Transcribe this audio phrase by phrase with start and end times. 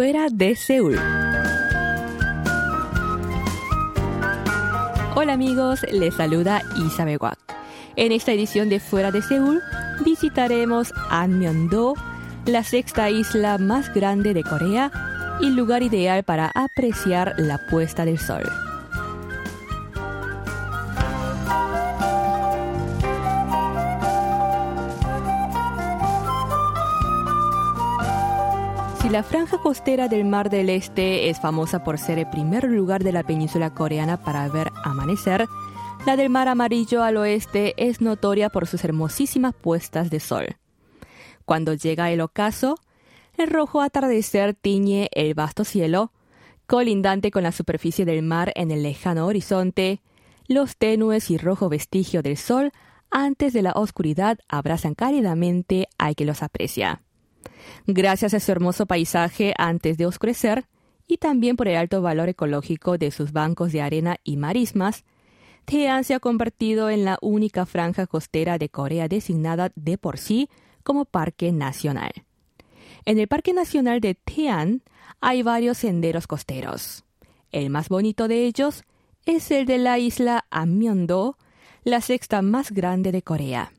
[0.00, 0.96] Fuera de Seúl.
[5.14, 7.18] Hola amigos, les saluda Isabel.
[7.96, 9.60] En esta edición de Fuera de Seúl
[10.02, 11.96] visitaremos Anmyeon-do,
[12.46, 14.90] la sexta isla más grande de Corea
[15.38, 18.69] y lugar ideal para apreciar la puesta del sol.
[29.00, 33.02] Si la franja costera del Mar del Este es famosa por ser el primer lugar
[33.02, 35.46] de la península coreana para ver amanecer,
[36.04, 40.56] la del Mar Amarillo al oeste es notoria por sus hermosísimas puestas de sol.
[41.46, 42.74] Cuando llega el ocaso,
[43.38, 46.12] el rojo atardecer tiñe el vasto cielo,
[46.66, 50.02] colindante con la superficie del mar en el lejano horizonte,
[50.46, 52.70] los tenues y rojo vestigio del sol
[53.10, 57.02] antes de la oscuridad abrazan cálidamente al que los aprecia.
[57.86, 60.66] Gracias a su hermoso paisaje antes de oscurecer
[61.06, 65.04] y también por el alto valor ecológico de sus bancos de arena y marismas,
[65.64, 70.48] Tean se ha convertido en la única franja costera de Corea designada de por sí
[70.82, 72.12] como parque nacional.
[73.04, 74.82] En el Parque Nacional de Tean
[75.20, 77.04] hay varios senderos costeros.
[77.50, 78.84] El más bonito de ellos
[79.26, 81.36] es el de la isla Amyeon-do,
[81.84, 83.72] la sexta más grande de Corea.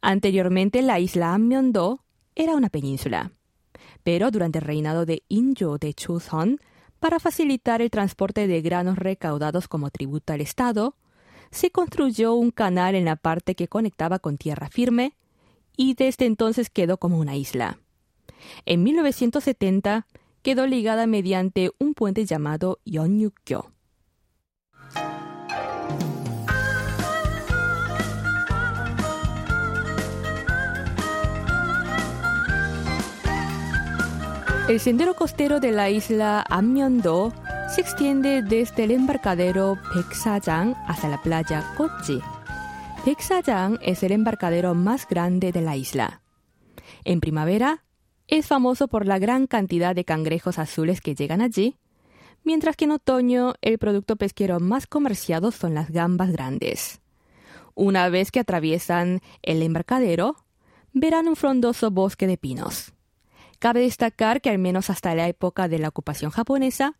[0.00, 2.00] Anteriormente la isla Amyeon-do
[2.38, 3.32] era una península.
[4.04, 6.60] Pero durante el reinado de Injo de Chuseon,
[7.00, 10.94] para facilitar el transporte de granos recaudados como tributo al Estado,
[11.50, 15.16] se construyó un canal en la parte que conectaba con tierra firme
[15.76, 17.78] y desde entonces quedó como una isla.
[18.66, 20.06] En 1970
[20.42, 23.72] quedó ligada mediante un puente llamado Yeonyukgyo.
[34.68, 37.32] El sendero costero de la isla Amyeon-do
[37.74, 42.20] se extiende desde el embarcadero Peksajang hasta la playa Kochi.
[43.02, 46.20] Peksajang es el embarcadero más grande de la isla.
[47.04, 47.82] En primavera,
[48.26, 51.78] es famoso por la gran cantidad de cangrejos azules que llegan allí,
[52.44, 57.00] mientras que en otoño el producto pesquero más comerciado son las gambas grandes.
[57.74, 60.36] Una vez que atraviesan el embarcadero,
[60.92, 62.92] verán un frondoso bosque de pinos.
[63.58, 66.94] Cabe destacar que al menos hasta la época de la ocupación japonesa,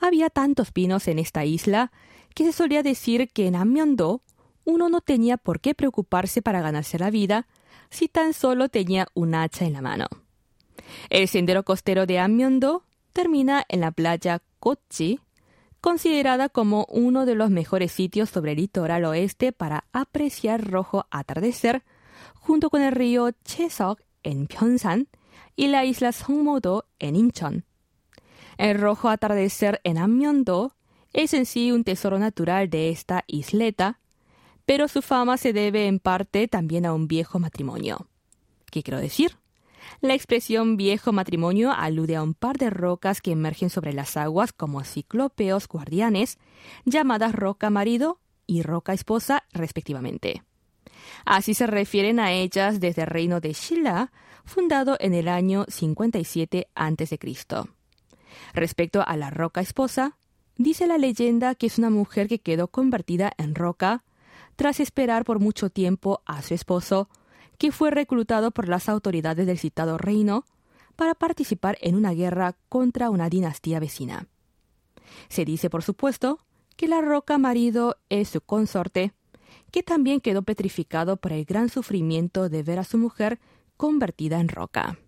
[0.00, 1.90] había tantos pinos en esta isla
[2.34, 4.22] que se solía decir que en Amyeon-do
[4.64, 7.46] uno no tenía por qué preocuparse para ganarse la vida
[7.90, 10.06] si tan solo tenía un hacha en la mano.
[11.10, 15.20] El sendero costero de Amyeon-do termina en la playa Kochi,
[15.80, 21.82] considerada como uno de los mejores sitios sobre el litoral oeste para apreciar rojo atardecer,
[22.34, 25.08] junto con el río Chesok en Pyeongsan
[25.56, 27.64] y la isla Songmo-do en Incheon.
[28.56, 30.74] El rojo atardecer en Amyeon-do
[31.12, 34.00] es en sí un tesoro natural de esta isleta,
[34.66, 38.08] pero su fama se debe en parte también a un viejo matrimonio.
[38.70, 39.36] ¿Qué quiero decir?
[40.00, 44.52] La expresión viejo matrimonio alude a un par de rocas que emergen sobre las aguas
[44.52, 46.38] como ciclópeos guardianes,
[46.84, 50.42] llamadas roca marido y roca esposa respectivamente.
[51.24, 54.10] Así se refieren a ellas desde el reino de Shilla,
[54.44, 57.18] fundado en el año 57 a.C.
[58.52, 60.16] Respecto a la roca esposa,
[60.56, 64.04] dice la leyenda que es una mujer que quedó convertida en roca
[64.56, 67.08] tras esperar por mucho tiempo a su esposo,
[67.58, 70.44] que fue reclutado por las autoridades del citado reino
[70.96, 74.28] para participar en una guerra contra una dinastía vecina.
[75.28, 76.38] Se dice, por supuesto,
[76.76, 79.12] que la roca marido es su consorte,
[79.70, 83.40] que también quedó petrificado por el gran sufrimiento de ver a su mujer
[83.76, 84.98] convertida en roca.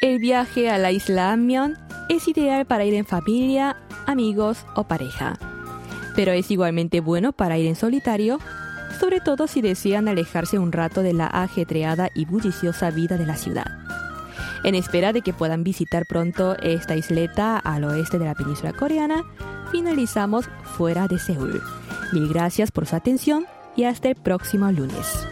[0.00, 3.76] El viaje a la isla Amyeon es ideal para ir en familia,
[4.06, 5.38] amigos o pareja.
[6.16, 8.38] Pero es igualmente bueno para ir en solitario,
[8.98, 13.36] sobre todo si desean alejarse un rato de la ajetreada y bulliciosa vida de la
[13.36, 13.66] ciudad.
[14.64, 19.24] En espera de que puedan visitar pronto esta isleta al oeste de la península coreana,
[19.72, 21.60] finalizamos fuera de Seúl.
[22.12, 25.31] Mil gracias por su atención y hasta el próximo lunes.